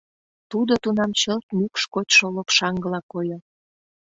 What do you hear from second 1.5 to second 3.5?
мӱкш кочшо лопшаҥгыла койо.